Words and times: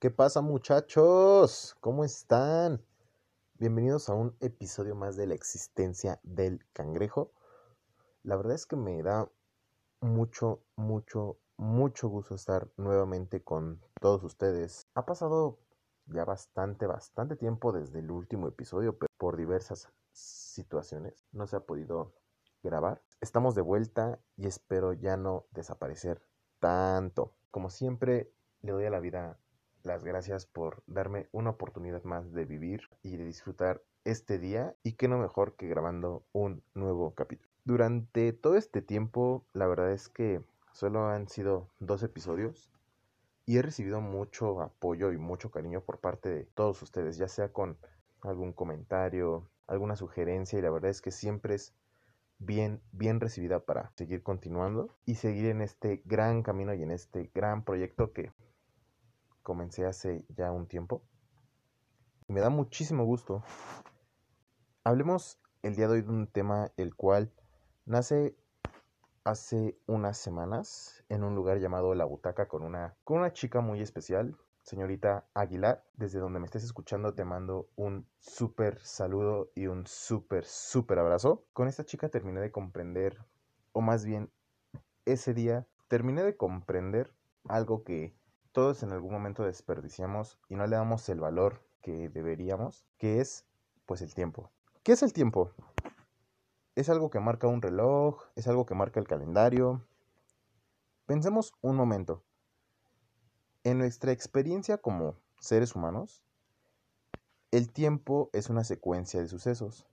¿Qué 0.00 0.12
pasa 0.12 0.42
muchachos? 0.42 1.76
¿Cómo 1.80 2.04
están? 2.04 2.80
Bienvenidos 3.54 4.08
a 4.08 4.14
un 4.14 4.36
episodio 4.38 4.94
más 4.94 5.16
de 5.16 5.26
la 5.26 5.34
existencia 5.34 6.20
del 6.22 6.64
cangrejo. 6.72 7.32
La 8.22 8.36
verdad 8.36 8.54
es 8.54 8.64
que 8.64 8.76
me 8.76 9.02
da 9.02 9.28
mucho, 10.00 10.62
mucho, 10.76 11.40
mucho 11.56 12.08
gusto 12.08 12.36
estar 12.36 12.68
nuevamente 12.76 13.42
con 13.42 13.82
todos 14.00 14.22
ustedes. 14.22 14.86
Ha 14.94 15.04
pasado 15.04 15.58
ya 16.06 16.24
bastante, 16.24 16.86
bastante 16.86 17.34
tiempo 17.34 17.72
desde 17.72 17.98
el 17.98 18.12
último 18.12 18.46
episodio, 18.46 18.96
pero 18.96 19.08
por 19.16 19.36
diversas 19.36 19.88
situaciones 20.12 21.26
no 21.32 21.48
se 21.48 21.56
ha 21.56 21.66
podido 21.66 22.14
grabar. 22.62 23.02
Estamos 23.20 23.56
de 23.56 23.62
vuelta 23.62 24.20
y 24.36 24.46
espero 24.46 24.92
ya 24.92 25.16
no 25.16 25.46
desaparecer 25.50 26.22
tanto. 26.60 27.34
Como 27.50 27.68
siempre, 27.68 28.32
le 28.62 28.70
doy 28.70 28.84
a 28.84 28.90
la 28.90 29.00
vida 29.00 29.40
las 29.88 30.04
gracias 30.04 30.44
por 30.44 30.82
darme 30.86 31.28
una 31.32 31.48
oportunidad 31.48 32.04
más 32.04 32.30
de 32.34 32.44
vivir 32.44 32.82
y 33.02 33.16
de 33.16 33.24
disfrutar 33.24 33.82
este 34.04 34.38
día 34.38 34.74
y 34.82 34.92
qué 34.92 35.08
no 35.08 35.16
mejor 35.16 35.56
que 35.56 35.66
grabando 35.66 36.22
un 36.32 36.62
nuevo 36.74 37.14
capítulo. 37.14 37.50
Durante 37.64 38.34
todo 38.34 38.56
este 38.56 38.82
tiempo, 38.82 39.46
la 39.54 39.66
verdad 39.66 39.90
es 39.90 40.10
que 40.10 40.42
solo 40.72 41.08
han 41.08 41.26
sido 41.28 41.70
dos 41.80 42.02
episodios 42.02 42.70
y 43.46 43.56
he 43.56 43.62
recibido 43.62 44.02
mucho 44.02 44.60
apoyo 44.60 45.10
y 45.10 45.16
mucho 45.16 45.50
cariño 45.50 45.80
por 45.80 46.00
parte 46.00 46.28
de 46.28 46.44
todos 46.44 46.82
ustedes, 46.82 47.16
ya 47.16 47.28
sea 47.28 47.50
con 47.50 47.78
algún 48.20 48.52
comentario, 48.52 49.48
alguna 49.66 49.96
sugerencia 49.96 50.58
y 50.58 50.62
la 50.62 50.70
verdad 50.70 50.90
es 50.90 51.00
que 51.00 51.12
siempre 51.12 51.54
es 51.54 51.72
bien, 52.38 52.82
bien 52.92 53.20
recibida 53.20 53.60
para 53.60 53.90
seguir 53.96 54.22
continuando 54.22 54.94
y 55.06 55.14
seguir 55.14 55.46
en 55.46 55.62
este 55.62 56.02
gran 56.04 56.42
camino 56.42 56.74
y 56.74 56.82
en 56.82 56.90
este 56.90 57.30
gran 57.34 57.64
proyecto 57.64 58.12
que 58.12 58.30
comencé 59.48 59.86
hace 59.86 60.26
ya 60.36 60.52
un 60.52 60.66
tiempo. 60.66 61.00
Me 62.26 62.40
da 62.40 62.50
muchísimo 62.50 63.06
gusto. 63.06 63.42
Hablemos 64.84 65.40
el 65.62 65.74
día 65.74 65.88
de 65.88 65.94
hoy 65.94 66.02
de 66.02 66.10
un 66.10 66.26
tema 66.26 66.70
el 66.76 66.94
cual 66.94 67.32
nace 67.86 68.36
hace 69.24 69.78
unas 69.86 70.18
semanas 70.18 71.02
en 71.08 71.24
un 71.24 71.34
lugar 71.34 71.60
llamado 71.60 71.94
La 71.94 72.04
Butaca 72.04 72.46
con 72.46 72.62
una, 72.62 72.94
con 73.04 73.20
una 73.20 73.32
chica 73.32 73.62
muy 73.62 73.80
especial, 73.80 74.36
señorita 74.64 75.26
Aguilar. 75.32 75.82
Desde 75.94 76.18
donde 76.18 76.40
me 76.40 76.44
estés 76.44 76.64
escuchando 76.64 77.14
te 77.14 77.24
mando 77.24 77.70
un 77.74 78.06
súper 78.18 78.78
saludo 78.80 79.50
y 79.54 79.66
un 79.68 79.86
súper, 79.86 80.44
súper 80.44 80.98
abrazo. 80.98 81.46
Con 81.54 81.68
esta 81.68 81.86
chica 81.86 82.10
terminé 82.10 82.42
de 82.42 82.52
comprender, 82.52 83.16
o 83.72 83.80
más 83.80 84.04
bien 84.04 84.30
ese 85.06 85.32
día 85.32 85.66
terminé 85.88 86.22
de 86.22 86.36
comprender 86.36 87.14
algo 87.48 87.82
que 87.82 88.17
todos 88.58 88.82
en 88.82 88.90
algún 88.90 89.12
momento 89.12 89.44
desperdiciamos 89.44 90.36
y 90.48 90.56
no 90.56 90.66
le 90.66 90.74
damos 90.74 91.08
el 91.08 91.20
valor 91.20 91.62
que 91.80 92.08
deberíamos, 92.08 92.88
que 92.98 93.20
es 93.20 93.46
pues 93.86 94.02
el 94.02 94.12
tiempo. 94.14 94.50
¿Qué 94.82 94.90
es 94.90 95.04
el 95.04 95.12
tiempo? 95.12 95.52
Es 96.74 96.88
algo 96.88 97.08
que 97.08 97.20
marca 97.20 97.46
un 97.46 97.62
reloj, 97.62 98.20
es 98.34 98.48
algo 98.48 98.66
que 98.66 98.74
marca 98.74 98.98
el 98.98 99.06
calendario. 99.06 99.86
Pensemos 101.06 101.54
un 101.60 101.76
momento. 101.76 102.24
En 103.62 103.78
nuestra 103.78 104.10
experiencia 104.10 104.78
como 104.78 105.14
seres 105.38 105.76
humanos, 105.76 106.24
el 107.52 107.70
tiempo 107.70 108.28
es 108.32 108.50
una 108.50 108.64
secuencia 108.64 109.20
de 109.20 109.28
sucesos. 109.28 109.86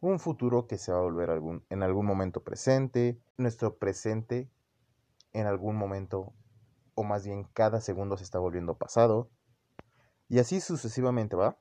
Un 0.00 0.20
futuro 0.20 0.68
que 0.68 0.78
se 0.78 0.92
va 0.92 0.98
a 0.98 1.02
volver 1.02 1.30
algún, 1.30 1.64
en 1.68 1.82
algún 1.82 2.06
momento 2.06 2.44
presente, 2.44 3.20
nuestro 3.38 3.76
presente 3.76 4.48
en 5.32 5.48
algún 5.48 5.74
momento 5.74 6.32
o 6.98 7.04
más 7.04 7.24
bien 7.24 7.44
cada 7.54 7.80
segundo 7.80 8.16
se 8.16 8.24
está 8.24 8.40
volviendo 8.40 8.76
pasado, 8.76 9.30
y 10.28 10.40
así 10.40 10.60
sucesivamente 10.60 11.36
va. 11.36 11.56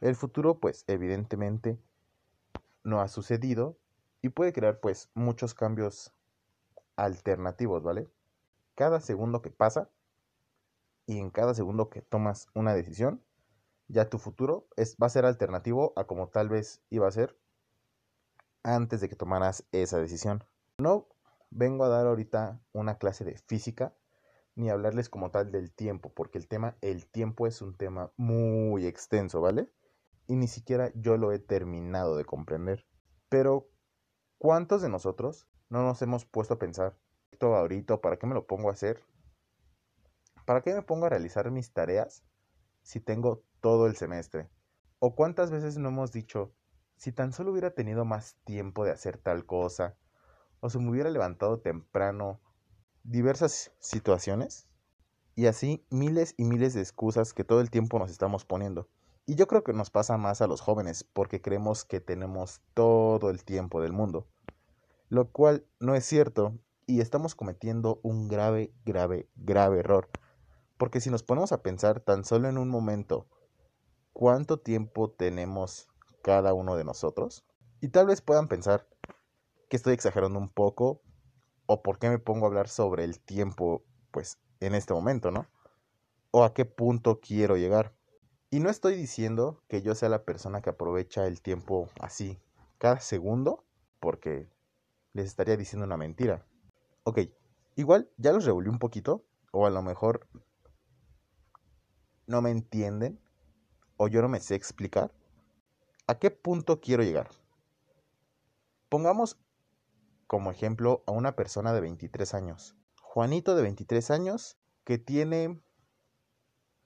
El 0.00 0.14
futuro, 0.14 0.60
pues 0.60 0.84
evidentemente 0.86 1.80
no 2.84 3.00
ha 3.00 3.08
sucedido 3.08 3.76
y 4.22 4.28
puede 4.28 4.52
crear 4.52 4.78
pues 4.78 5.10
muchos 5.14 5.52
cambios 5.52 6.14
alternativos, 6.94 7.82
¿vale? 7.82 8.08
Cada 8.76 9.00
segundo 9.00 9.42
que 9.42 9.50
pasa 9.50 9.90
y 11.06 11.18
en 11.18 11.30
cada 11.30 11.52
segundo 11.52 11.90
que 11.90 12.00
tomas 12.00 12.46
una 12.54 12.72
decisión, 12.72 13.24
ya 13.88 14.08
tu 14.08 14.18
futuro 14.18 14.68
es, 14.76 14.96
va 15.02 15.08
a 15.08 15.10
ser 15.10 15.26
alternativo 15.26 15.92
a 15.96 16.04
como 16.04 16.28
tal 16.28 16.48
vez 16.48 16.84
iba 16.88 17.08
a 17.08 17.10
ser 17.10 17.36
antes 18.62 19.00
de 19.00 19.08
que 19.08 19.16
tomaras 19.16 19.64
esa 19.72 19.98
decisión. 19.98 20.44
No 20.78 21.08
vengo 21.50 21.82
a 21.82 21.88
dar 21.88 22.06
ahorita 22.06 22.60
una 22.72 22.96
clase 22.96 23.24
de 23.24 23.36
física 23.36 23.92
ni 24.60 24.68
hablarles 24.68 25.08
como 25.08 25.30
tal 25.30 25.50
del 25.50 25.72
tiempo, 25.72 26.12
porque 26.12 26.38
el 26.38 26.46
tema, 26.46 26.76
el 26.82 27.06
tiempo 27.06 27.46
es 27.46 27.62
un 27.62 27.76
tema 27.76 28.12
muy 28.16 28.86
extenso, 28.86 29.40
¿vale? 29.40 29.72
Y 30.26 30.36
ni 30.36 30.48
siquiera 30.48 30.92
yo 30.94 31.16
lo 31.16 31.32
he 31.32 31.38
terminado 31.38 32.16
de 32.16 32.26
comprender. 32.26 32.86
Pero, 33.30 33.70
¿cuántos 34.38 34.82
de 34.82 34.90
nosotros 34.90 35.48
no 35.70 35.82
nos 35.82 36.02
hemos 36.02 36.26
puesto 36.26 36.54
a 36.54 36.58
pensar, 36.58 36.98
esto 37.32 37.56
ahorita, 37.56 38.02
¿para 38.02 38.18
qué 38.18 38.26
me 38.26 38.34
lo 38.34 38.46
pongo 38.46 38.68
a 38.68 38.72
hacer? 38.72 39.02
¿Para 40.44 40.60
qué 40.60 40.74
me 40.74 40.82
pongo 40.82 41.06
a 41.06 41.10
realizar 41.10 41.50
mis 41.50 41.72
tareas 41.72 42.22
si 42.82 43.00
tengo 43.00 43.42
todo 43.60 43.86
el 43.86 43.96
semestre? 43.96 44.50
¿O 44.98 45.14
cuántas 45.14 45.50
veces 45.50 45.78
no 45.78 45.88
hemos 45.88 46.12
dicho, 46.12 46.54
si 46.96 47.12
tan 47.12 47.32
solo 47.32 47.52
hubiera 47.52 47.70
tenido 47.70 48.04
más 48.04 48.36
tiempo 48.44 48.84
de 48.84 48.90
hacer 48.90 49.16
tal 49.16 49.46
cosa, 49.46 49.96
o 50.60 50.68
se 50.68 50.78
me 50.78 50.90
hubiera 50.90 51.08
levantado 51.08 51.60
temprano, 51.60 52.42
diversas 53.04 53.72
situaciones 53.78 54.66
y 55.34 55.46
así 55.46 55.84
miles 55.90 56.34
y 56.36 56.44
miles 56.44 56.74
de 56.74 56.80
excusas 56.80 57.32
que 57.32 57.44
todo 57.44 57.60
el 57.60 57.70
tiempo 57.70 57.98
nos 57.98 58.10
estamos 58.10 58.44
poniendo. 58.44 58.88
Y 59.26 59.36
yo 59.36 59.46
creo 59.46 59.62
que 59.62 59.72
nos 59.72 59.90
pasa 59.90 60.16
más 60.16 60.40
a 60.42 60.46
los 60.46 60.60
jóvenes 60.60 61.04
porque 61.04 61.40
creemos 61.40 61.84
que 61.84 62.00
tenemos 62.00 62.60
todo 62.74 63.30
el 63.30 63.44
tiempo 63.44 63.80
del 63.80 63.92
mundo, 63.92 64.26
lo 65.08 65.30
cual 65.30 65.64
no 65.78 65.94
es 65.94 66.04
cierto 66.04 66.58
y 66.86 67.00
estamos 67.00 67.34
cometiendo 67.34 68.00
un 68.02 68.28
grave, 68.28 68.72
grave, 68.84 69.28
grave 69.36 69.78
error. 69.78 70.08
Porque 70.76 71.00
si 71.00 71.10
nos 71.10 71.22
ponemos 71.22 71.52
a 71.52 71.62
pensar 71.62 72.00
tan 72.00 72.24
solo 72.24 72.48
en 72.48 72.58
un 72.58 72.68
momento 72.68 73.28
cuánto 74.12 74.58
tiempo 74.58 75.10
tenemos 75.10 75.88
cada 76.22 76.52
uno 76.52 76.74
de 76.74 76.84
nosotros, 76.84 77.44
y 77.80 77.88
tal 77.88 78.06
vez 78.06 78.20
puedan 78.20 78.48
pensar 78.48 78.86
que 79.68 79.76
estoy 79.76 79.94
exagerando 79.94 80.38
un 80.38 80.48
poco, 80.48 81.00
o 81.72 81.84
por 81.84 82.00
qué 82.00 82.10
me 82.10 82.18
pongo 82.18 82.46
a 82.46 82.48
hablar 82.48 82.68
sobre 82.68 83.04
el 83.04 83.20
tiempo, 83.20 83.84
pues, 84.10 84.40
en 84.58 84.74
este 84.74 84.92
momento, 84.92 85.30
¿no? 85.30 85.46
O 86.32 86.42
a 86.42 86.52
qué 86.52 86.64
punto 86.64 87.20
quiero 87.20 87.56
llegar. 87.56 87.94
Y 88.50 88.58
no 88.58 88.70
estoy 88.70 88.96
diciendo 88.96 89.62
que 89.68 89.80
yo 89.80 89.94
sea 89.94 90.08
la 90.08 90.24
persona 90.24 90.62
que 90.62 90.70
aprovecha 90.70 91.28
el 91.28 91.40
tiempo 91.40 91.88
así, 92.00 92.40
cada 92.78 92.98
segundo, 92.98 93.64
porque 94.00 94.48
les 95.12 95.26
estaría 95.26 95.56
diciendo 95.56 95.86
una 95.86 95.96
mentira. 95.96 96.44
Ok, 97.04 97.20
igual 97.76 98.10
ya 98.16 98.32
los 98.32 98.46
revolví 98.46 98.68
un 98.68 98.80
poquito, 98.80 99.24
o 99.52 99.64
a 99.64 99.70
lo 99.70 99.80
mejor 99.80 100.26
no 102.26 102.42
me 102.42 102.50
entienden, 102.50 103.20
o 103.96 104.08
yo 104.08 104.22
no 104.22 104.28
me 104.28 104.40
sé 104.40 104.56
explicar. 104.56 105.12
¿A 106.08 106.18
qué 106.18 106.32
punto 106.32 106.80
quiero 106.80 107.04
llegar? 107.04 107.30
Pongamos 108.88 109.38
como 110.30 110.52
ejemplo 110.52 111.02
a 111.08 111.10
una 111.10 111.34
persona 111.34 111.72
de 111.72 111.80
23 111.80 112.34
años. 112.34 112.76
Juanito 113.02 113.56
de 113.56 113.62
23 113.62 114.12
años 114.12 114.60
que 114.84 114.96
tiene 114.96 115.60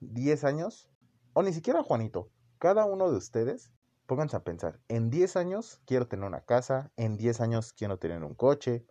10 0.00 0.44
años, 0.44 0.88
o 1.34 1.42
ni 1.42 1.52
siquiera 1.52 1.82
Juanito, 1.82 2.30
cada 2.58 2.86
uno 2.86 3.10
de 3.10 3.18
ustedes, 3.18 3.70
pónganse 4.06 4.38
a 4.38 4.44
pensar, 4.44 4.80
en 4.88 5.10
10 5.10 5.36
años 5.36 5.82
quiero 5.84 6.08
tener 6.08 6.24
una 6.24 6.40
casa, 6.40 6.90
en 6.96 7.18
10 7.18 7.42
años 7.42 7.74
quiero 7.74 7.98
tener 7.98 8.24
un 8.24 8.32
coche, 8.34 8.86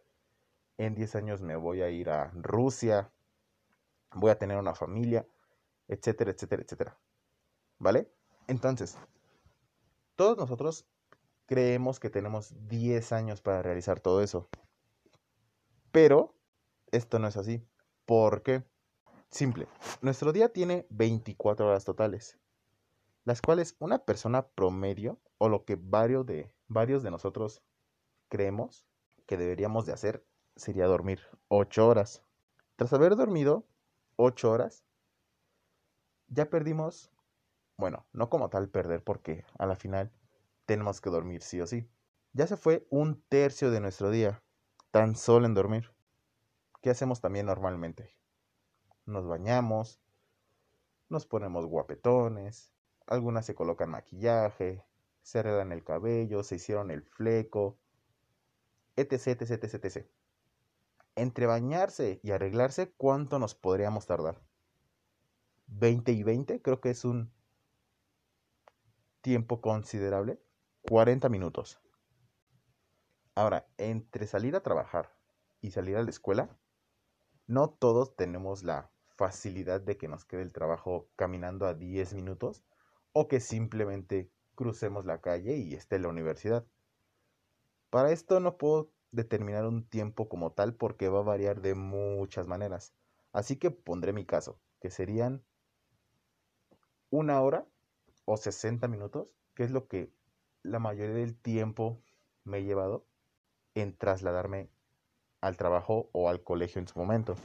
en 0.77 0.93
10 0.93 1.15
años 1.15 1.41
me 1.41 1.55
voy 1.55 1.81
a 1.81 1.89
ir 1.89 2.11
a 2.11 2.29
Rusia, 2.35 3.11
voy 4.13 4.29
a 4.29 4.37
tener 4.37 4.59
una 4.59 4.75
familia, 4.75 5.25
etcétera, 5.87 6.29
etcétera, 6.29 6.61
etcétera. 6.61 6.99
¿Vale? 7.79 8.13
Entonces, 8.45 8.99
todos 10.15 10.37
nosotros 10.37 10.85
creemos 11.53 11.99
que 11.99 12.09
tenemos 12.09 12.51
10 12.67 13.11
años 13.11 13.41
para 13.41 13.61
realizar 13.61 13.99
todo 13.99 14.23
eso. 14.23 14.49
Pero 15.91 16.33
esto 16.91 17.19
no 17.19 17.27
es 17.27 17.37
así. 17.37 17.63
¿Por 18.07 18.41
qué? 18.41 18.63
Simple. 19.29 19.67
Nuestro 20.01 20.33
día 20.33 20.49
tiene 20.49 20.87
24 20.89 21.67
horas 21.67 21.85
totales, 21.85 22.39
las 23.23 23.43
cuales 23.43 23.75
una 23.77 23.99
persona 23.99 24.47
promedio 24.47 25.19
o 25.37 25.47
lo 25.47 25.63
que 25.63 25.77
varios 25.79 26.25
de, 26.25 26.51
varios 26.69 27.03
de 27.03 27.11
nosotros 27.11 27.61
creemos 28.29 28.87
que 29.27 29.37
deberíamos 29.37 29.85
de 29.85 29.93
hacer 29.93 30.25
sería 30.55 30.87
dormir 30.87 31.19
8 31.49 31.87
horas. 31.87 32.23
Tras 32.77 32.93
haber 32.93 33.15
dormido 33.15 33.63
8 34.15 34.49
horas, 34.49 34.83
ya 36.29 36.49
perdimos, 36.49 37.11
bueno, 37.77 38.07
no 38.11 38.31
como 38.31 38.49
tal 38.49 38.69
perder 38.69 39.03
porque 39.03 39.45
a 39.59 39.67
la 39.67 39.75
final 39.75 40.11
tenemos 40.65 41.01
que 41.01 41.09
dormir 41.09 41.41
sí 41.41 41.61
o 41.61 41.67
sí. 41.67 41.89
Ya 42.33 42.47
se 42.47 42.57
fue 42.57 42.87
un 42.89 43.21
tercio 43.29 43.71
de 43.71 43.79
nuestro 43.79 44.09
día, 44.09 44.43
tan 44.91 45.15
solo 45.15 45.45
en 45.45 45.53
dormir. 45.53 45.93
¿Qué 46.81 46.89
hacemos 46.89 47.21
también 47.21 47.45
normalmente? 47.45 48.15
Nos 49.05 49.27
bañamos, 49.27 50.01
nos 51.09 51.25
ponemos 51.25 51.65
guapetones, 51.65 52.73
algunas 53.07 53.45
se 53.45 53.55
colocan 53.55 53.89
maquillaje, 53.89 54.83
se 55.21 55.39
arreglan 55.39 55.71
el 55.71 55.83
cabello, 55.83 56.43
se 56.43 56.55
hicieron 56.55 56.91
el 56.91 57.03
fleco, 57.03 57.77
etc, 58.95 59.41
etc, 59.41 59.63
etc, 59.63 59.85
etc. 59.85 60.07
Entre 61.15 61.45
bañarse 61.45 62.19
y 62.23 62.31
arreglarse, 62.31 62.91
¿cuánto 62.97 63.39
nos 63.39 63.55
podríamos 63.55 64.07
tardar? 64.07 64.41
20 65.67 66.11
y 66.11 66.23
20, 66.23 66.61
creo 66.61 66.81
que 66.81 66.89
es 66.89 67.05
un 67.05 67.31
tiempo 69.21 69.61
considerable. 69.61 70.39
40 70.89 71.29
minutos. 71.29 71.79
Ahora, 73.35 73.65
entre 73.77 74.27
salir 74.27 74.55
a 74.55 74.63
trabajar 74.63 75.15
y 75.61 75.71
salir 75.71 75.95
a 75.95 76.03
la 76.03 76.09
escuela, 76.09 76.57
no 77.47 77.69
todos 77.69 78.17
tenemos 78.17 78.63
la 78.63 78.91
facilidad 79.15 79.79
de 79.79 79.95
que 79.95 80.09
nos 80.09 80.25
quede 80.25 80.41
el 80.41 80.51
trabajo 80.51 81.07
caminando 81.15 81.67
a 81.67 81.73
10 81.73 82.13
minutos 82.15 82.65
o 83.13 83.29
que 83.29 83.39
simplemente 83.39 84.29
crucemos 84.55 85.05
la 85.05 85.21
calle 85.21 85.55
y 85.55 85.73
esté 85.73 85.99
la 85.99 86.09
universidad. 86.09 86.65
Para 87.89 88.11
esto 88.11 88.41
no 88.41 88.57
puedo 88.57 88.91
determinar 89.11 89.65
un 89.65 89.87
tiempo 89.87 90.27
como 90.27 90.51
tal 90.51 90.75
porque 90.75 91.07
va 91.07 91.19
a 91.19 91.23
variar 91.23 91.61
de 91.61 91.75
muchas 91.75 92.47
maneras. 92.47 92.93
Así 93.31 93.55
que 93.55 93.71
pondré 93.71 94.11
mi 94.11 94.25
caso, 94.25 94.59
que 94.81 94.89
serían 94.89 95.45
una 97.09 97.39
hora 97.41 97.65
o 98.25 98.35
60 98.35 98.87
minutos, 98.89 99.27
que 99.55 99.63
es 99.63 99.71
lo 99.71 99.87
que 99.87 100.11
la 100.63 100.79
mayoría 100.79 101.15
del 101.15 101.35
tiempo 101.35 102.01
me 102.43 102.59
he 102.59 102.63
llevado 102.63 103.05
en 103.75 103.95
trasladarme 103.95 104.69
al 105.41 105.57
trabajo 105.57 106.09
o 106.13 106.29
al 106.29 106.41
colegio 106.41 106.79
en 106.79 106.87
su 106.87 106.97
momento. 106.97 107.35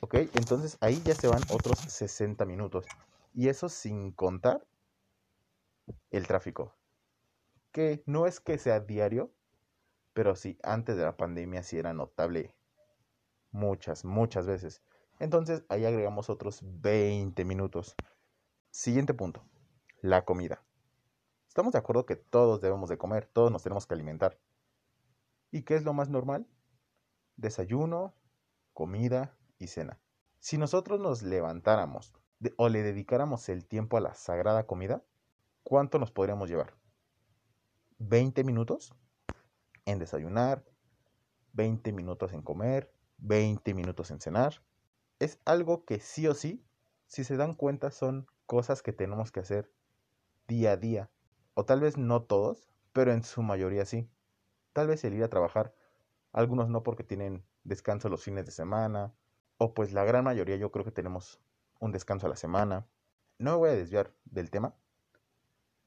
Ok, 0.00 0.14
entonces 0.14 0.78
ahí 0.80 1.02
ya 1.04 1.14
se 1.14 1.28
van 1.28 1.42
otros 1.50 1.78
60 1.78 2.44
minutos. 2.44 2.86
Y 3.34 3.48
eso 3.48 3.68
sin 3.68 4.12
contar 4.12 4.66
el 6.10 6.26
tráfico. 6.26 6.74
Que 7.72 8.02
no 8.06 8.26
es 8.26 8.40
que 8.40 8.58
sea 8.58 8.80
diario, 8.80 9.32
pero 10.12 10.34
sí, 10.34 10.58
antes 10.62 10.96
de 10.96 11.04
la 11.04 11.16
pandemia 11.16 11.62
sí 11.62 11.78
era 11.78 11.92
notable 11.92 12.54
muchas, 13.52 14.04
muchas 14.04 14.46
veces. 14.46 14.82
Entonces 15.18 15.64
ahí 15.68 15.84
agregamos 15.84 16.30
otros 16.30 16.60
20 16.62 17.44
minutos. 17.44 17.94
Siguiente 18.70 19.14
punto, 19.14 19.44
la 20.00 20.24
comida. 20.24 20.64
Estamos 21.60 21.74
de 21.74 21.78
acuerdo 21.78 22.06
que 22.06 22.16
todos 22.16 22.62
debemos 22.62 22.88
de 22.88 22.96
comer, 22.96 23.26
todos 23.26 23.52
nos 23.52 23.62
tenemos 23.62 23.86
que 23.86 23.92
alimentar. 23.92 24.38
¿Y 25.50 25.60
qué 25.60 25.74
es 25.74 25.84
lo 25.84 25.92
más 25.92 26.08
normal? 26.08 26.46
Desayuno, 27.36 28.14
comida 28.72 29.36
y 29.58 29.66
cena. 29.66 30.00
Si 30.38 30.56
nosotros 30.56 31.00
nos 31.00 31.20
levantáramos 31.20 32.14
o 32.56 32.70
le 32.70 32.82
dedicáramos 32.82 33.46
el 33.50 33.66
tiempo 33.66 33.98
a 33.98 34.00
la 34.00 34.14
sagrada 34.14 34.66
comida, 34.66 35.04
¿cuánto 35.62 35.98
nos 35.98 36.10
podríamos 36.10 36.48
llevar? 36.48 36.78
¿20 37.98 38.42
minutos 38.42 38.94
en 39.84 39.98
desayunar? 39.98 40.64
¿20 41.52 41.92
minutos 41.92 42.32
en 42.32 42.40
comer? 42.40 42.90
¿20 43.18 43.74
minutos 43.74 44.10
en 44.10 44.18
cenar? 44.22 44.62
Es 45.18 45.38
algo 45.44 45.84
que 45.84 46.00
sí 46.00 46.26
o 46.26 46.32
sí, 46.32 46.64
si 47.06 47.22
se 47.22 47.36
dan 47.36 47.52
cuenta, 47.52 47.90
son 47.90 48.26
cosas 48.46 48.80
que 48.80 48.94
tenemos 48.94 49.30
que 49.30 49.40
hacer 49.40 49.70
día 50.48 50.72
a 50.72 50.76
día. 50.78 51.10
O 51.54 51.64
tal 51.64 51.80
vez 51.80 51.96
no 51.96 52.22
todos, 52.22 52.70
pero 52.92 53.12
en 53.12 53.22
su 53.22 53.42
mayoría 53.42 53.84
sí. 53.84 54.08
Tal 54.72 54.86
vez 54.86 55.04
el 55.04 55.14
ir 55.14 55.24
a 55.24 55.30
trabajar, 55.30 55.74
algunos 56.32 56.68
no 56.68 56.82
porque 56.82 57.04
tienen 57.04 57.44
descanso 57.64 58.08
los 58.08 58.22
fines 58.24 58.46
de 58.46 58.52
semana, 58.52 59.12
o 59.58 59.74
pues 59.74 59.92
la 59.92 60.04
gran 60.04 60.24
mayoría 60.24 60.56
yo 60.56 60.70
creo 60.70 60.84
que 60.84 60.92
tenemos 60.92 61.40
un 61.80 61.92
descanso 61.92 62.26
a 62.26 62.30
la 62.30 62.36
semana. 62.36 62.86
No 63.38 63.52
me 63.52 63.56
voy 63.58 63.70
a 63.70 63.74
desviar 63.74 64.14
del 64.24 64.50
tema. 64.50 64.74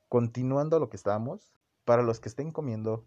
Continuando 0.10 0.80
lo 0.80 0.90
que 0.90 0.98
estábamos, 0.98 1.54
para 1.86 2.04
los 2.04 2.20
que 2.20 2.30
estén 2.30 2.52
comiendo, 2.52 3.06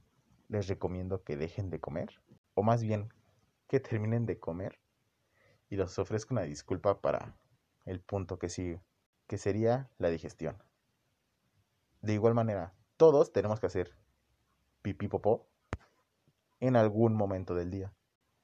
les 0.48 0.66
recomiendo 0.66 1.22
que 1.22 1.36
dejen 1.36 1.70
de 1.70 1.80
comer, 1.80 2.20
o 2.54 2.62
más 2.62 2.82
bien 2.82 3.12
que 3.68 3.80
terminen 3.80 4.26
de 4.26 4.38
comer, 4.38 4.78
y 5.68 5.76
les 5.76 5.98
ofrezco 5.98 6.34
una 6.34 6.42
disculpa 6.42 7.00
para 7.00 7.36
el 7.84 8.00
punto 8.00 8.38
que 8.38 8.48
sigue, 8.48 8.80
que 9.26 9.38
sería 9.38 9.90
la 9.98 10.08
digestión. 10.08 10.62
De 12.02 12.14
igual 12.14 12.34
manera, 12.34 12.74
todos 12.96 13.32
tenemos 13.32 13.60
que 13.60 13.66
hacer 13.66 13.96
pipí 14.82 15.08
popó 15.08 15.48
en 16.60 16.76
algún 16.76 17.14
momento 17.14 17.54
del 17.54 17.70
día. 17.70 17.92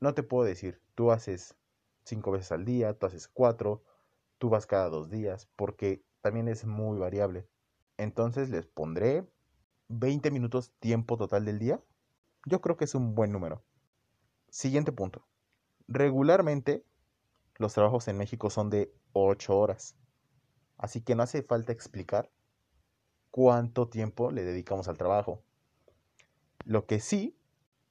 No 0.00 0.14
te 0.14 0.22
puedo 0.22 0.44
decir, 0.44 0.80
tú 0.94 1.12
haces 1.12 1.56
cinco 2.04 2.32
veces 2.32 2.52
al 2.52 2.64
día, 2.64 2.98
tú 2.98 3.06
haces 3.06 3.28
cuatro, 3.28 3.82
tú 4.38 4.50
vas 4.50 4.66
cada 4.66 4.88
dos 4.88 5.10
días, 5.10 5.48
porque 5.56 6.04
también 6.20 6.48
es 6.48 6.64
muy 6.64 6.98
variable. 6.98 7.46
Entonces 7.96 8.50
les 8.50 8.66
pondré 8.66 9.26
20 9.88 10.30
minutos 10.30 10.72
tiempo 10.80 11.16
total 11.16 11.44
del 11.44 11.58
día. 11.58 11.80
Yo 12.46 12.60
creo 12.60 12.76
que 12.76 12.84
es 12.84 12.94
un 12.94 13.14
buen 13.14 13.30
número. 13.30 13.62
Siguiente 14.48 14.92
punto. 14.92 15.24
Regularmente 15.86 16.84
los 17.56 17.74
trabajos 17.74 18.08
en 18.08 18.18
México 18.18 18.50
son 18.50 18.70
de 18.70 18.92
8 19.12 19.56
horas. 19.56 19.96
Así 20.76 21.00
que 21.00 21.14
no 21.14 21.22
hace 21.22 21.42
falta 21.42 21.72
explicar 21.72 22.30
cuánto 23.32 23.88
tiempo 23.88 24.30
le 24.30 24.44
dedicamos 24.44 24.86
al 24.86 24.98
trabajo. 24.98 25.42
Lo 26.64 26.86
que 26.86 27.00
sí 27.00 27.36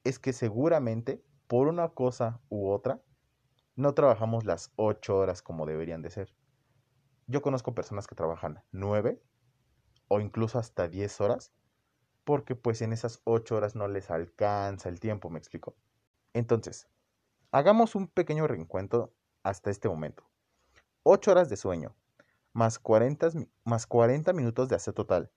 es 0.05 0.19
que 0.19 0.31
seguramente 0.31 1.21
por 1.47 1.67
una 1.67 1.89
cosa 1.89 2.39
u 2.47 2.69
otra 2.69 3.01
no 3.75 3.93
trabajamos 3.93 4.45
las 4.45 4.71
8 4.77 5.17
horas 5.17 5.41
como 5.41 5.65
deberían 5.65 6.01
de 6.01 6.11
ser. 6.11 6.33
Yo 7.27 7.41
conozco 7.41 7.73
personas 7.73 8.07
que 8.07 8.15
trabajan 8.15 8.63
9 8.71 9.21
o 10.07 10.21
incluso 10.21 10.59
hasta 10.59 10.87
10 10.87 11.19
horas 11.21 11.51
porque 12.23 12.55
pues 12.55 12.81
en 12.81 12.93
esas 12.93 13.19
8 13.23 13.55
horas 13.55 13.75
no 13.75 13.87
les 13.87 14.11
alcanza 14.11 14.89
el 14.89 14.99
tiempo, 14.99 15.29
me 15.29 15.39
explico. 15.39 15.75
Entonces, 16.33 16.87
hagamos 17.51 17.95
un 17.95 18.07
pequeño 18.07 18.47
reencuentro 18.47 19.13
hasta 19.43 19.71
este 19.71 19.89
momento. 19.89 20.23
8 21.03 21.31
horas 21.31 21.49
de 21.49 21.57
sueño, 21.57 21.95
más 22.53 22.79
40, 22.79 23.29
más 23.63 23.87
40 23.87 24.33
minutos 24.33 24.69
de 24.69 24.75
hacer 24.75 24.93
total, 24.93 25.31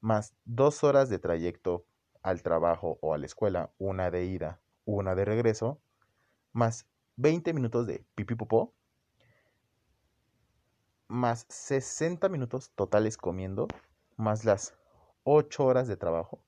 más 0.00 0.34
2 0.44 0.84
horas 0.84 1.08
de 1.08 1.18
trayecto 1.18 1.84
al 2.22 2.42
trabajo 2.42 2.98
o 3.00 3.14
a 3.14 3.18
la 3.18 3.26
escuela, 3.26 3.70
una 3.78 4.10
de 4.10 4.24
ida, 4.24 4.60
una 4.84 5.14
de 5.14 5.24
regreso, 5.24 5.80
más 6.52 6.86
20 7.16 7.52
minutos 7.52 7.86
de 7.86 8.04
pipí 8.14 8.34
popó, 8.34 8.74
más 11.08 11.46
60 11.48 12.28
minutos 12.28 12.70
totales 12.74 13.16
comiendo, 13.16 13.66
más 14.16 14.44
las 14.44 14.74
8 15.24 15.64
horas 15.64 15.88
de 15.88 15.96
trabajo. 15.96 16.42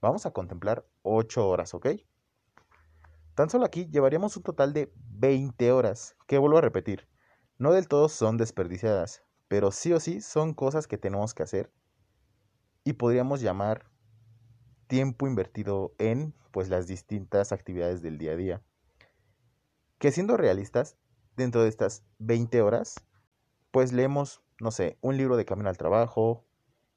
Vamos 0.00 0.26
a 0.26 0.30
contemplar 0.30 0.86
8 1.02 1.48
horas, 1.48 1.74
¿ok? 1.74 1.88
Tan 3.34 3.50
solo 3.50 3.64
aquí 3.64 3.86
llevaríamos 3.86 4.36
un 4.36 4.42
total 4.42 4.72
de 4.72 4.92
20 4.94 5.72
horas, 5.72 6.16
que 6.26 6.38
vuelvo 6.38 6.58
a 6.58 6.60
repetir, 6.60 7.08
no 7.58 7.72
del 7.72 7.88
todo 7.88 8.08
son 8.08 8.36
desperdiciadas, 8.36 9.23
pero 9.54 9.70
sí 9.70 9.92
o 9.92 10.00
sí 10.00 10.20
son 10.20 10.52
cosas 10.52 10.88
que 10.88 10.98
tenemos 10.98 11.32
que 11.32 11.44
hacer 11.44 11.70
y 12.82 12.94
podríamos 12.94 13.40
llamar 13.40 13.88
tiempo 14.88 15.28
invertido 15.28 15.94
en 15.98 16.34
pues 16.50 16.68
las 16.68 16.88
distintas 16.88 17.52
actividades 17.52 18.02
del 18.02 18.18
día 18.18 18.32
a 18.32 18.36
día. 18.36 18.62
Que 19.98 20.10
siendo 20.10 20.36
realistas, 20.36 20.96
dentro 21.36 21.62
de 21.62 21.68
estas 21.68 22.02
20 22.18 22.62
horas, 22.62 22.96
pues 23.70 23.92
leemos, 23.92 24.42
no 24.58 24.72
sé, 24.72 24.98
un 25.00 25.16
libro 25.16 25.36
de 25.36 25.44
camino 25.44 25.68
al 25.68 25.78
trabajo, 25.78 26.44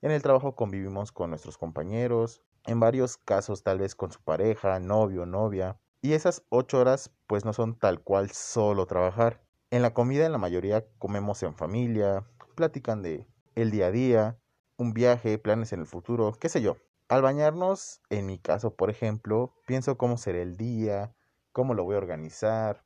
en 0.01 0.09
el 0.09 0.23
trabajo 0.23 0.55
convivimos 0.55 1.11
con 1.11 1.29
nuestros 1.29 1.59
compañeros, 1.59 2.41
en 2.65 2.79
varios 2.79 3.17
casos 3.17 3.61
tal 3.61 3.77
vez 3.77 3.93
con 3.93 4.11
su 4.11 4.19
pareja, 4.23 4.79
novio, 4.79 5.27
novia, 5.27 5.79
y 6.01 6.13
esas 6.13 6.43
8 6.49 6.79
horas 6.79 7.11
pues 7.27 7.45
no 7.45 7.53
son 7.53 7.77
tal 7.77 8.01
cual 8.01 8.31
solo 8.31 8.87
trabajar. 8.87 9.46
En 9.69 9.81
la 9.81 9.93
comida 9.93 10.29
la 10.29 10.37
mayoría 10.37 10.85
comemos 10.97 11.43
en 11.43 11.53
familia, 11.53 12.25
platican 12.55 13.01
de 13.01 13.27
el 13.55 13.69
día 13.69 13.87
a 13.87 13.91
día, 13.91 14.39
un 14.77 14.93
viaje, 14.93 15.37
planes 15.37 15.73
en 15.73 15.81
el 15.81 15.85
futuro, 15.85 16.31
qué 16.39 16.47
sé 16.47 16.61
yo. 16.61 16.77
Al 17.09 17.21
bañarnos, 17.21 18.01
en 18.09 18.27
mi 18.27 18.39
caso, 18.39 18.75
por 18.75 18.89
ejemplo, 18.89 19.53
pienso 19.65 19.97
cómo 19.97 20.15
será 20.17 20.41
el 20.41 20.55
día, 20.55 21.13
cómo 21.51 21.73
lo 21.73 21.83
voy 21.83 21.95
a 21.95 21.97
organizar, 21.97 22.85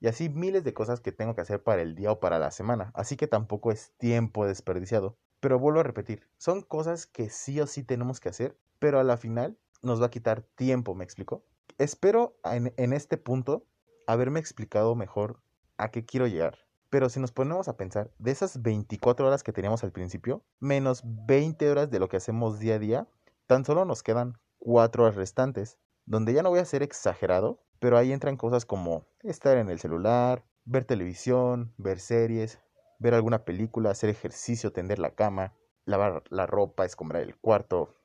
y 0.00 0.08
así 0.08 0.30
miles 0.30 0.64
de 0.64 0.72
cosas 0.72 1.00
que 1.00 1.12
tengo 1.12 1.34
que 1.34 1.42
hacer 1.42 1.62
para 1.62 1.82
el 1.82 1.94
día 1.94 2.12
o 2.12 2.18
para 2.18 2.38
la 2.38 2.50
semana, 2.50 2.92
así 2.94 3.18
que 3.18 3.26
tampoco 3.26 3.70
es 3.70 3.92
tiempo 3.98 4.46
desperdiciado. 4.46 5.18
Pero 5.40 5.58
vuelvo 5.58 5.80
a 5.80 5.84
repetir, 5.84 6.26
son 6.38 6.62
cosas 6.62 7.04
que 7.06 7.28
sí 7.28 7.60
o 7.60 7.66
sí 7.66 7.82
tenemos 7.82 8.20
que 8.20 8.30
hacer, 8.30 8.56
pero 8.78 9.00
a 9.00 9.04
la 9.04 9.18
final 9.18 9.58
nos 9.82 10.00
va 10.00 10.06
a 10.06 10.10
quitar 10.10 10.40
tiempo, 10.54 10.94
¿me 10.94 11.04
explico? 11.04 11.44
Espero 11.76 12.38
en 12.42 12.92
este 12.94 13.18
punto 13.18 13.66
haberme 14.06 14.40
explicado 14.40 14.94
mejor 14.94 15.42
a 15.82 15.90
qué 15.90 16.04
quiero 16.04 16.26
llegar. 16.26 16.58
Pero 16.88 17.08
si 17.08 17.20
nos 17.20 17.32
ponemos 17.32 17.68
a 17.68 17.76
pensar, 17.76 18.10
de 18.18 18.32
esas 18.32 18.62
24 18.62 19.26
horas 19.26 19.42
que 19.42 19.52
teníamos 19.52 19.84
al 19.84 19.92
principio, 19.92 20.44
menos 20.58 21.02
20 21.04 21.70
horas 21.70 21.90
de 21.90 22.00
lo 22.00 22.08
que 22.08 22.16
hacemos 22.16 22.58
día 22.58 22.74
a 22.74 22.78
día, 22.78 23.08
Tan 23.50 23.64
solo 23.64 23.84
nos 23.84 24.04
quedan 24.04 24.38
cuatro 24.60 25.02
horas 25.02 25.16
restantes, 25.16 25.76
donde 26.06 26.32
ya 26.32 26.44
no 26.44 26.50
voy 26.50 26.60
a 26.60 26.64
ser 26.64 26.84
exagerado, 26.84 27.58
pero 27.80 27.98
ahí 27.98 28.12
entran 28.12 28.36
cosas 28.36 28.64
como 28.64 29.08
estar 29.24 29.56
en 29.56 29.68
el 29.70 29.80
celular, 29.80 30.44
ver 30.64 30.84
televisión, 30.84 31.74
ver 31.76 31.98
series, 31.98 32.60
ver 33.00 33.12
alguna 33.12 33.44
película, 33.44 33.90
hacer 33.90 34.08
ejercicio, 34.08 34.70
tender 34.72 35.00
la 35.00 35.16
cama, 35.16 35.52
lavar 35.84 36.22
la 36.30 36.46
ropa, 36.46 36.84
escombrar 36.84 37.22
el 37.22 37.36
cuarto. 37.36 37.96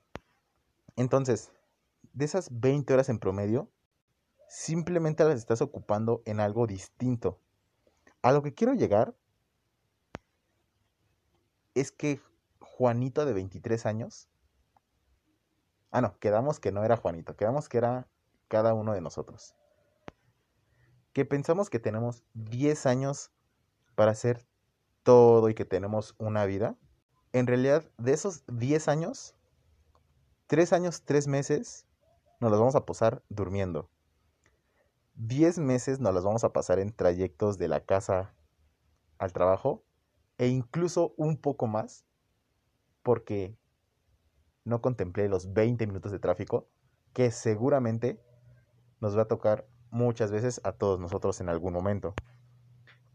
Entonces, 0.96 1.52
de 2.12 2.26
esas 2.26 2.50
20 2.60 2.96
horas 2.96 3.10
en 3.10 3.20
promedio, 3.20 3.70
simplemente 4.50 5.26
las 5.26 5.38
estás 5.38 5.62
ocupando 5.62 6.24
en 6.26 6.40
algo 6.40 6.66
distinto. 6.66 7.40
A 8.26 8.32
lo 8.32 8.42
que 8.42 8.56
quiero 8.56 8.74
llegar 8.74 9.14
es 11.76 11.92
que 11.92 12.20
Juanito 12.60 13.24
de 13.24 13.34
23 13.34 13.86
años... 13.86 14.28
Ah, 15.92 16.02
no, 16.02 16.18
quedamos 16.18 16.60
que 16.60 16.72
no 16.72 16.84
era 16.84 16.98
Juanito, 16.98 17.36
quedamos 17.36 17.70
que 17.70 17.78
era 17.78 18.08
cada 18.48 18.74
uno 18.74 18.94
de 18.94 19.02
nosotros. 19.02 19.54
Que 21.14 21.24
pensamos 21.24 21.70
que 21.70 21.78
tenemos 21.78 22.24
10 22.34 22.88
años 22.88 23.30
para 23.94 24.14
hacer 24.14 24.44
todo 25.04 25.48
y 25.50 25.54
que 25.54 25.66
tenemos 25.66 26.16
una 26.18 26.48
vida. 26.48 26.76
En 27.32 27.46
realidad, 27.46 27.84
de 28.00 28.14
esos 28.14 28.44
10 28.48 28.88
años, 28.88 29.36
3 30.48 30.74
años, 30.74 31.04
3 31.04 31.28
meses, 31.28 31.86
nos 32.40 32.50
los 32.50 32.60
vamos 32.60 32.76
a 32.76 32.88
pasar 32.88 33.22
durmiendo. 33.30 33.88
10 35.16 35.60
meses 35.60 36.00
nos 36.00 36.14
los 36.14 36.24
vamos 36.24 36.44
a 36.44 36.52
pasar 36.54 36.80
en 36.80 36.94
trayectos 36.94 37.58
de 37.58 37.68
la 37.68 37.82
casa 37.86 38.34
al 39.18 39.32
trabajo 39.32 39.84
e 40.38 40.48
incluso 40.48 41.14
un 41.18 41.38
poco 41.38 41.68
más 41.68 42.06
porque 43.02 43.58
no 44.66 44.82
contemplé 44.82 45.30
los 45.30 45.54
20 45.54 45.88
minutos 45.88 46.12
de 46.12 46.20
tráfico 46.20 46.68
que 47.14 47.32
seguramente 47.32 48.22
nos 49.00 49.18
va 49.18 49.24
a 49.24 49.28
tocar 49.28 49.68
muchas 49.90 50.32
veces 50.32 50.60
a 50.64 50.74
todos 50.74 51.00
nosotros 51.00 51.40
en 51.40 51.48
algún 51.48 51.72
momento. 51.72 52.14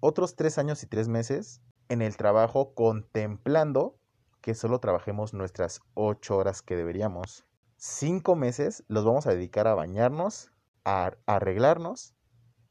Otros 0.00 0.36
tres 0.36 0.56
años 0.56 0.82
y 0.82 0.86
tres 0.86 1.08
meses 1.08 1.60
en 1.90 2.00
el 2.00 2.16
trabajo 2.16 2.72
contemplando 2.72 3.98
que 4.40 4.54
solo 4.54 4.78
trabajemos 4.78 5.34
nuestras 5.34 5.82
ocho 5.92 6.38
horas 6.38 6.62
que 6.62 6.76
deberíamos. 6.76 7.44
Cinco 7.76 8.36
meses 8.36 8.84
los 8.88 9.04
vamos 9.04 9.26
a 9.26 9.34
dedicar 9.34 9.66
a 9.66 9.74
bañarnos, 9.74 10.50
arreglarnos 10.84 12.14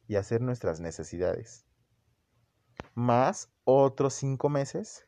y 0.07 0.15
hacer 0.15 0.41
nuestras 0.41 0.79
necesidades. 0.79 1.65
Más 2.95 3.51
otros 3.63 4.13
cinco 4.13 4.49
meses 4.49 5.07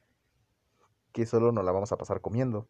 que 1.11 1.25
solo 1.25 1.51
nos 1.51 1.65
la 1.65 1.71
vamos 1.71 1.91
a 1.91 1.97
pasar 1.97 2.21
comiendo, 2.21 2.67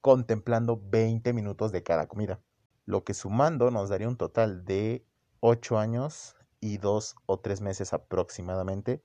contemplando 0.00 0.80
20 0.82 1.32
minutos 1.32 1.72
de 1.72 1.82
cada 1.82 2.06
comida, 2.06 2.40
lo 2.84 3.04
que 3.04 3.14
sumando 3.14 3.70
nos 3.70 3.88
daría 3.88 4.08
un 4.08 4.16
total 4.16 4.64
de 4.64 5.04
8 5.40 5.78
años 5.78 6.36
y 6.60 6.78
2 6.78 7.16
o 7.26 7.40
3 7.40 7.60
meses 7.60 7.92
aproximadamente 7.92 9.02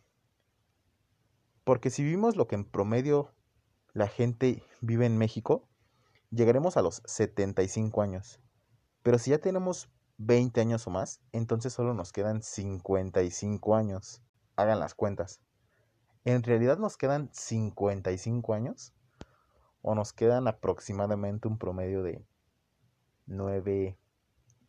Porque 1.64 1.88
si 1.88 2.04
vivimos 2.04 2.36
lo 2.36 2.46
que 2.46 2.56
en 2.56 2.66
promedio 2.66 3.32
la 3.96 4.08
gente 4.08 4.62
vive 4.82 5.06
en 5.06 5.16
México, 5.16 5.66
llegaremos 6.30 6.76
a 6.76 6.82
los 6.82 7.00
75 7.06 8.02
años. 8.02 8.42
Pero 9.02 9.18
si 9.18 9.30
ya 9.30 9.38
tenemos 9.38 9.88
20 10.18 10.60
años 10.60 10.86
o 10.86 10.90
más, 10.90 11.22
entonces 11.32 11.72
solo 11.72 11.94
nos 11.94 12.12
quedan 12.12 12.42
55 12.42 13.74
años. 13.74 14.20
Hagan 14.54 14.80
las 14.80 14.94
cuentas. 14.94 15.40
¿En 16.26 16.42
realidad 16.42 16.76
nos 16.76 16.98
quedan 16.98 17.30
55 17.32 18.52
años? 18.52 18.92
¿O 19.80 19.94
nos 19.94 20.12
quedan 20.12 20.46
aproximadamente 20.46 21.48
un 21.48 21.56
promedio 21.56 22.02
de 22.02 22.22
9, 23.24 23.96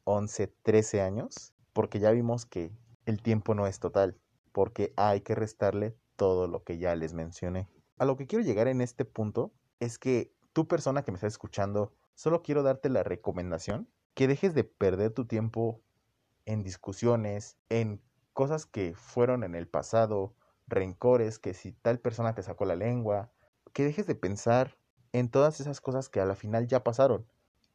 11, 0.06 0.48
13 0.64 1.02
años? 1.02 1.54
Porque 1.74 2.00
ya 2.00 2.12
vimos 2.12 2.46
que 2.46 2.72
el 3.06 3.22
tiempo 3.22 3.56
no 3.56 3.68
es 3.68 3.82
total, 3.82 4.18
porque 4.54 4.94
hay 4.96 5.20
que 5.20 5.36
restarle 5.36 5.98
todo 6.16 6.48
lo 6.48 6.64
que 6.64 6.78
ya 6.78 6.96
les 6.96 7.14
mencioné. 7.14 7.68
A 7.98 8.06
lo 8.06 8.16
que 8.16 8.28
quiero 8.28 8.46
llegar 8.46 8.68
en 8.68 8.82
este 8.82 9.06
punto 9.06 9.52
es 9.80 9.98
que 9.98 10.32
tú 10.54 10.68
persona 10.68 11.04
que 11.04 11.12
me 11.12 11.16
estás 11.16 11.34
escuchando, 11.34 11.94
solo 12.14 12.44
quiero 12.44 12.62
darte 12.62 12.90
la 12.90 13.04
recomendación 13.04 13.90
que 14.14 14.28
dejes 14.28 14.54
de 14.54 14.64
perder 14.64 15.12
tu 15.12 15.26
tiempo 15.26 15.82
en 16.46 16.64
discusiones, 16.64 17.58
en 17.70 18.02
cosas 18.34 18.66
que 18.66 18.94
fueron 18.96 19.44
en 19.44 19.56
el 19.56 19.68
pasado, 19.68 20.36
rencores, 20.68 21.40
que 21.40 21.54
si 21.54 21.72
tal 21.72 22.00
persona 22.00 22.36
te 22.36 22.44
sacó 22.44 22.66
la 22.66 22.76
lengua, 22.76 23.32
que 23.74 23.84
dejes 23.84 24.06
de 24.06 24.16
pensar 24.16 24.78
en 25.12 25.30
todas 25.30 25.60
esas 25.60 25.82
cosas 25.82 26.10
que 26.10 26.20
a 26.20 26.26
la 26.26 26.36
final 26.36 26.68
ya 26.68 26.84
pasaron. 26.84 27.26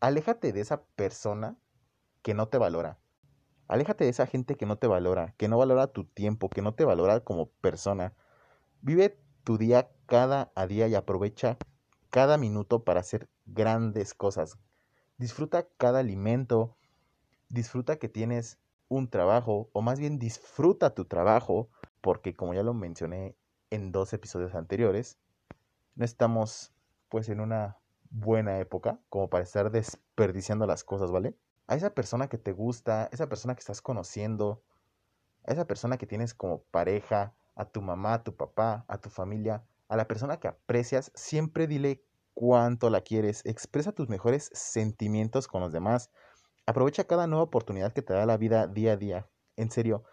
Aléjate 0.01 0.53
de 0.53 0.61
esa 0.61 0.85
persona 0.97 1.57
que 2.23 2.35
no 2.35 2.49
te 2.49 2.59
valora. 2.59 2.99
Aléjate 3.69 4.05
de 4.05 4.11
esa 4.11 4.27
gente 4.27 4.57
que 4.57 4.67
no 4.67 4.77
te 4.77 4.87
valora, 4.87 5.35
que 5.37 5.49
no 5.49 5.59
valora 5.59 5.89
tu 5.89 6.05
tiempo, 6.05 6.49
que 6.49 6.63
no 6.63 6.75
te 6.75 6.85
valora 6.85 7.21
como 7.21 7.51
persona. 7.51 8.15
Vive 8.81 9.22
tu 9.45 9.59
día 9.59 9.91
cada 10.07 10.53
a 10.55 10.67
día 10.67 10.89
y 10.89 10.95
aprovecha 10.95 11.57
cada 12.11 12.37
minuto 12.37 12.85
para 12.85 13.01
hacer 13.01 13.29
grandes 13.47 14.15
cosas. 14.15 14.59
Disfruta 15.19 15.67
cada 15.79 16.01
alimento, 16.01 16.77
disfruta 17.49 17.97
que 17.97 18.09
tienes 18.09 18.59
un 18.89 19.09
trabajo, 19.09 19.71
o 19.73 19.81
más 19.81 19.99
bien 19.99 20.19
disfruta 20.19 20.95
tu 20.95 21.07
trabajo, 21.07 21.71
porque 22.01 22.35
como 22.35 22.55
ya 22.55 22.63
lo 22.63 22.75
mencioné 22.75 23.37
en 23.71 23.91
dos 23.91 24.13
episodios 24.13 24.55
anteriores, 24.55 25.19
no 25.95 26.05
estamos 26.05 26.73
pues 27.09 27.29
en 27.29 27.41
una 27.41 27.79
buena 28.11 28.59
época 28.59 29.01
como 29.09 29.31
para 29.31 29.45
estar 29.45 29.71
desperdiciando 29.71 30.67
las 30.67 30.85
cosas, 30.85 31.11
¿vale? 31.11 31.35
A 31.67 31.77
esa 31.77 31.95
persona 31.95 32.29
que 32.29 32.39
te 32.39 32.53
gusta, 32.53 33.09
esa 33.13 33.29
persona 33.29 33.55
que 33.55 33.61
estás 33.61 33.81
conociendo, 33.81 34.63
a 35.47 35.53
esa 35.53 35.67
persona 35.67 35.97
que 35.97 36.07
tienes 36.07 36.35
como 36.35 36.63
pareja, 36.65 37.35
a 37.55 37.65
tu 37.65 37.83
mamá, 37.83 38.15
a 38.15 38.25
tu 38.25 38.37
papá, 38.37 38.85
a 38.89 38.99
tu 38.99 39.11
familia, 39.11 39.65
a 39.89 39.97
la 39.97 40.09
persona 40.09 40.39
que 40.39 40.49
aprecias, 40.49 41.13
siempre 41.15 41.67
dile 41.67 42.05
cuánto 42.35 42.91
la 42.91 43.03
quieres, 43.03 43.43
expresa 43.45 43.93
tus 43.93 44.09
mejores 44.09 44.51
sentimientos 44.55 45.49
con 45.49 45.61
los 45.61 45.73
demás, 45.73 46.11
aprovecha 46.67 47.05
cada 47.05 47.27
nueva 47.27 47.45
oportunidad 47.45 47.93
que 47.93 48.03
te 48.03 48.15
da 48.15 48.27
la 48.27 48.37
vida 48.37 48.67
día 48.67 48.93
a 48.93 48.97
día. 48.97 49.29
En 49.57 49.71
serio, 49.71 50.05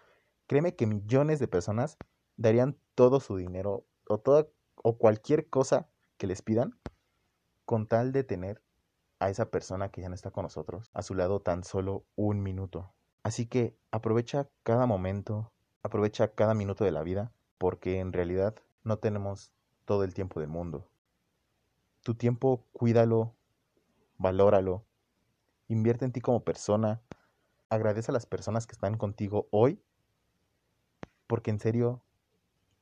créeme 0.46 0.76
que 0.76 0.86
millones 0.86 1.38
de 1.38 1.48
personas 1.48 1.96
darían 2.36 2.78
todo 2.94 3.20
su 3.20 3.36
dinero 3.36 3.86
o 4.08 4.18
toda 4.18 4.48
o 4.82 4.98
cualquier 4.98 5.48
cosa 5.48 5.88
que 6.16 6.26
les 6.26 6.42
pidan 6.42 6.78
con 7.64 7.86
tal 7.86 8.12
de 8.12 8.24
tener 8.24 8.62
a 9.20 9.30
esa 9.30 9.50
persona 9.50 9.90
que 9.90 10.00
ya 10.00 10.08
no 10.08 10.14
está 10.14 10.30
con 10.30 10.42
nosotros 10.42 10.90
a 10.92 11.02
su 11.02 11.14
lado 11.14 11.40
tan 11.40 11.62
solo 11.62 12.04
un 12.16 12.42
minuto. 12.42 12.92
Así 13.22 13.46
que 13.46 13.76
aprovecha 13.90 14.48
cada 14.62 14.86
momento, 14.86 15.52
aprovecha 15.82 16.34
cada 16.34 16.54
minuto 16.54 16.84
de 16.84 16.92
la 16.92 17.02
vida, 17.02 17.32
porque 17.58 17.98
en 18.00 18.12
realidad 18.12 18.54
no 18.84 18.98
tenemos 18.98 19.52
todo 19.84 20.04
el 20.04 20.14
tiempo 20.14 20.40
del 20.40 20.48
mundo. 20.48 20.88
Tu 22.02 22.14
tiempo 22.14 22.64
cuídalo, 22.72 23.34
valóralo, 24.16 24.84
invierte 25.68 26.04
en 26.04 26.12
ti 26.12 26.20
como 26.20 26.44
persona, 26.44 27.02
agradece 27.68 28.10
a 28.10 28.14
las 28.14 28.26
personas 28.26 28.66
que 28.66 28.72
están 28.72 28.96
contigo 28.96 29.48
hoy, 29.50 29.82
porque 31.26 31.50
en 31.50 31.60
serio, 31.60 32.02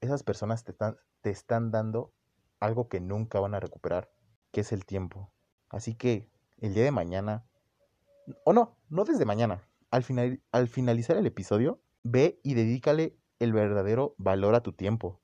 esas 0.01 0.23
personas 0.23 0.65
te 0.65 0.73
están, 0.73 0.97
te 1.21 1.31
están 1.31 1.71
dando 1.71 2.13
algo 2.61 2.89
que 2.89 3.01
nunca 3.01 3.41
van 3.41 3.55
a 3.55 3.61
recuperar, 3.61 4.11
que 4.53 4.63
es 4.63 4.73
el 4.73 4.87
tiempo. 4.87 5.31
Así 5.69 5.95
que 5.95 6.31
el 6.59 6.75
día 6.75 6.85
de 6.85 6.91
mañana, 6.91 7.45
o 8.45 8.53
no, 8.53 8.77
no 8.89 9.05
desde 9.05 9.25
mañana, 9.25 9.69
al, 9.91 10.03
final, 10.03 10.41
al 10.51 10.69
finalizar 10.69 11.17
el 11.17 11.27
episodio, 11.27 11.81
ve 12.03 12.41
y 12.43 12.55
dedícale 12.55 13.17
el 13.39 13.53
verdadero 13.53 14.15
valor 14.19 14.55
a 14.55 14.63
tu 14.63 14.73
tiempo, 14.73 15.21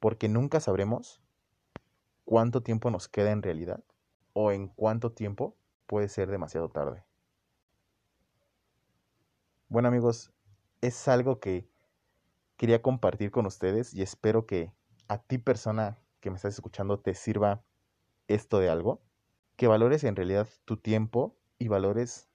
porque 0.00 0.28
nunca 0.28 0.60
sabremos 0.60 1.20
cuánto 2.24 2.62
tiempo 2.62 2.90
nos 2.90 3.08
queda 3.08 3.32
en 3.32 3.42
realidad 3.42 3.82
o 4.32 4.52
en 4.52 4.68
cuánto 4.68 5.12
tiempo 5.12 5.56
puede 5.86 6.08
ser 6.08 6.30
demasiado 6.30 6.68
tarde. 6.70 7.04
Bueno 9.68 9.88
amigos, 9.88 10.32
es 10.80 11.08
algo 11.08 11.40
que 11.40 11.68
quería 12.56 12.82
compartir 12.82 13.30
con 13.30 13.46
ustedes 13.46 13.94
y 13.94 14.02
espero 14.02 14.46
que 14.46 14.72
a 15.08 15.18
ti 15.18 15.38
persona 15.38 15.98
que 16.20 16.30
me 16.30 16.36
estás 16.36 16.54
escuchando 16.54 17.00
te 17.00 17.14
sirva 17.14 17.64
esto 18.28 18.58
de 18.58 18.70
algo, 18.70 19.02
que 19.56 19.66
valores 19.66 20.04
en 20.04 20.16
realidad 20.16 20.48
tu 20.64 20.76
tiempo 20.76 21.36
y 21.58 21.68
valores 21.68 22.28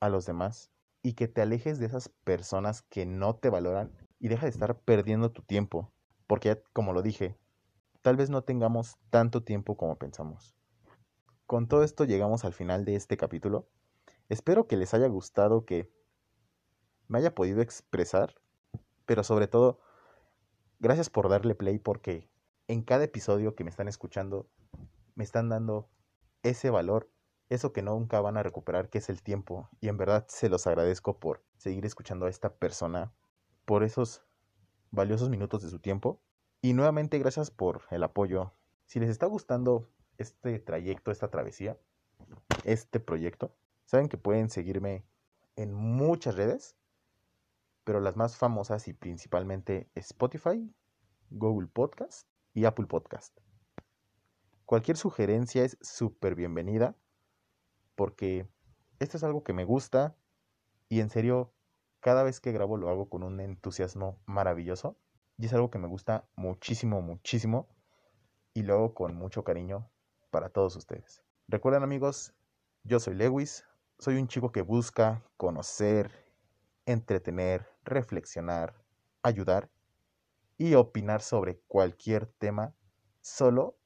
a 0.00 0.08
los 0.08 0.26
demás 0.26 0.70
y 1.06 1.12
que 1.12 1.28
te 1.28 1.40
alejes 1.40 1.78
de 1.78 1.86
esas 1.86 2.08
personas 2.08 2.82
que 2.82 3.06
no 3.06 3.36
te 3.36 3.48
valoran 3.48 3.92
y 4.18 4.26
deja 4.26 4.46
de 4.46 4.50
estar 4.50 4.76
perdiendo 4.80 5.30
tu 5.30 5.40
tiempo, 5.40 5.92
porque 6.26 6.60
como 6.72 6.92
lo 6.92 7.00
dije, 7.00 7.38
tal 8.02 8.16
vez 8.16 8.28
no 8.28 8.42
tengamos 8.42 8.98
tanto 9.08 9.44
tiempo 9.44 9.76
como 9.76 9.98
pensamos. 9.98 10.56
Con 11.46 11.68
todo 11.68 11.84
esto 11.84 12.06
llegamos 12.06 12.44
al 12.44 12.54
final 12.54 12.84
de 12.84 12.96
este 12.96 13.16
capítulo. 13.16 13.68
Espero 14.28 14.66
que 14.66 14.76
les 14.76 14.94
haya 14.94 15.06
gustado, 15.06 15.64
que 15.64 15.88
me 17.06 17.18
haya 17.18 17.36
podido 17.36 17.60
expresar, 17.60 18.34
pero 19.04 19.22
sobre 19.22 19.46
todo, 19.46 19.78
gracias 20.80 21.08
por 21.08 21.28
darle 21.28 21.54
play 21.54 21.78
porque 21.78 22.28
en 22.66 22.82
cada 22.82 23.04
episodio 23.04 23.54
que 23.54 23.62
me 23.62 23.70
están 23.70 23.86
escuchando, 23.86 24.48
me 25.14 25.22
están 25.22 25.50
dando 25.50 25.88
ese 26.42 26.68
valor, 26.68 27.08
eso 27.48 27.72
que 27.72 27.82
nunca 27.82 28.20
van 28.20 28.36
a 28.36 28.42
recuperar, 28.42 28.88
que 28.90 28.98
es 28.98 29.08
el 29.08 29.22
tiempo. 29.22 29.68
Y 29.80 29.88
en 29.88 29.96
verdad 29.96 30.26
se 30.28 30.48
los 30.48 30.66
agradezco 30.66 31.18
por 31.18 31.44
seguir 31.58 31.86
escuchando 31.86 32.26
a 32.26 32.30
esta 32.30 32.54
persona, 32.54 33.12
por 33.64 33.84
esos 33.84 34.24
valiosos 34.90 35.28
minutos 35.28 35.62
de 35.62 35.70
su 35.70 35.78
tiempo. 35.78 36.20
Y 36.60 36.72
nuevamente 36.72 37.18
gracias 37.18 37.50
por 37.50 37.82
el 37.90 38.02
apoyo. 38.02 38.52
Si 38.86 38.98
les 38.98 39.10
está 39.10 39.26
gustando 39.26 39.88
este 40.18 40.58
trayecto, 40.58 41.10
esta 41.10 41.28
travesía, 41.28 41.78
este 42.64 42.98
proyecto, 42.98 43.54
saben 43.84 44.08
que 44.08 44.18
pueden 44.18 44.50
seguirme 44.50 45.04
en 45.54 45.72
muchas 45.72 46.34
redes, 46.34 46.76
pero 47.84 48.00
las 48.00 48.16
más 48.16 48.36
famosas 48.36 48.88
y 48.88 48.92
principalmente 48.92 49.88
Spotify, 49.94 50.72
Google 51.30 51.68
Podcast 51.68 52.28
y 52.54 52.64
Apple 52.64 52.86
Podcast. 52.86 53.38
Cualquier 54.64 54.96
sugerencia 54.96 55.64
es 55.64 55.78
súper 55.80 56.34
bienvenida 56.34 56.96
porque 57.96 58.48
esto 59.00 59.16
es 59.16 59.24
algo 59.24 59.42
que 59.42 59.52
me 59.52 59.64
gusta 59.64 60.16
y 60.88 61.00
en 61.00 61.10
serio 61.10 61.52
cada 62.00 62.22
vez 62.22 62.40
que 62.40 62.52
grabo 62.52 62.76
lo 62.76 62.88
hago 62.88 63.08
con 63.08 63.24
un 63.24 63.40
entusiasmo 63.40 64.20
maravilloso 64.26 64.96
y 65.38 65.46
es 65.46 65.52
algo 65.52 65.70
que 65.70 65.78
me 65.78 65.88
gusta 65.88 66.28
muchísimo, 66.36 67.02
muchísimo 67.02 67.68
y 68.54 68.62
lo 68.62 68.74
hago 68.74 68.94
con 68.94 69.14
mucho 69.16 69.42
cariño 69.42 69.90
para 70.30 70.50
todos 70.50 70.76
ustedes. 70.76 71.22
Recuerden 71.48 71.82
amigos, 71.82 72.32
yo 72.84 73.00
soy 73.00 73.14
Lewis, 73.14 73.64
soy 73.98 74.16
un 74.16 74.28
chico 74.28 74.52
que 74.52 74.62
busca 74.62 75.24
conocer, 75.36 76.10
entretener, 76.86 77.66
reflexionar, 77.84 78.74
ayudar 79.22 79.70
y 80.58 80.74
opinar 80.74 81.22
sobre 81.22 81.58
cualquier 81.66 82.26
tema 82.26 82.74
solo 83.20 83.78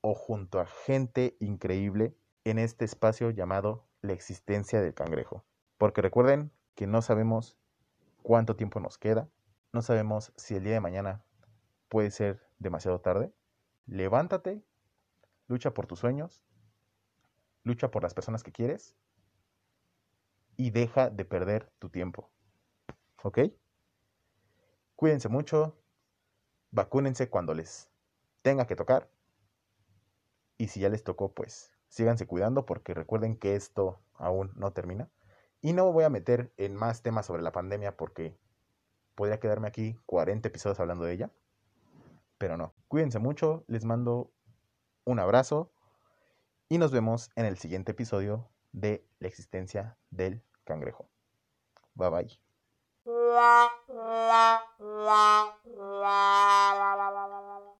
o 0.00 0.14
junto 0.14 0.60
a 0.60 0.66
gente 0.66 1.36
increíble 1.40 2.16
en 2.50 2.58
este 2.58 2.84
espacio 2.84 3.30
llamado 3.30 3.86
la 4.00 4.12
existencia 4.12 4.80
del 4.80 4.94
cangrejo. 4.94 5.44
Porque 5.76 6.02
recuerden 6.02 6.52
que 6.74 6.86
no 6.86 7.02
sabemos 7.02 7.56
cuánto 8.22 8.56
tiempo 8.56 8.80
nos 8.80 8.98
queda, 8.98 9.28
no 9.72 9.82
sabemos 9.82 10.32
si 10.36 10.54
el 10.54 10.64
día 10.64 10.74
de 10.74 10.80
mañana 10.80 11.24
puede 11.88 12.10
ser 12.10 12.46
demasiado 12.58 13.00
tarde. 13.00 13.32
Levántate, 13.86 14.62
lucha 15.46 15.72
por 15.74 15.86
tus 15.86 16.00
sueños, 16.00 16.42
lucha 17.64 17.90
por 17.90 18.02
las 18.02 18.14
personas 18.14 18.42
que 18.42 18.52
quieres 18.52 18.96
y 20.56 20.70
deja 20.70 21.10
de 21.10 21.24
perder 21.24 21.70
tu 21.78 21.88
tiempo. 21.88 22.30
¿Ok? 23.22 23.40
Cuídense 24.96 25.28
mucho, 25.28 25.76
vacúnense 26.70 27.28
cuando 27.28 27.54
les 27.54 27.90
tenga 28.42 28.66
que 28.66 28.76
tocar 28.76 29.10
y 30.56 30.68
si 30.68 30.80
ya 30.80 30.88
les 30.88 31.04
tocó, 31.04 31.32
pues 31.32 31.77
síganse 31.88 32.26
cuidando 32.26 32.66
porque 32.66 32.94
recuerden 32.94 33.36
que 33.36 33.56
esto 33.56 34.00
aún 34.14 34.52
no 34.56 34.72
termina. 34.72 35.10
Y 35.60 35.72
no 35.72 35.86
me 35.86 35.92
voy 35.92 36.04
a 36.04 36.10
meter 36.10 36.52
en 36.56 36.76
más 36.76 37.02
temas 37.02 37.26
sobre 37.26 37.42
la 37.42 37.52
pandemia 37.52 37.96
porque 37.96 38.38
podría 39.14 39.40
quedarme 39.40 39.68
aquí 39.68 39.98
40 40.06 40.48
episodios 40.48 40.80
hablando 40.80 41.04
de 41.04 41.14
ella. 41.14 41.30
Pero 42.38 42.56
no, 42.56 42.74
cuídense 42.86 43.18
mucho, 43.18 43.64
les 43.66 43.84
mando 43.84 44.30
un 45.04 45.18
abrazo 45.18 45.72
y 46.68 46.78
nos 46.78 46.92
vemos 46.92 47.30
en 47.34 47.46
el 47.46 47.58
siguiente 47.58 47.92
episodio 47.92 48.48
de 48.72 49.04
La 49.18 49.28
existencia 49.28 49.96
del 50.10 50.42
cangrejo. 50.64 51.08
Bye 51.94 52.10
bye. 52.10 52.40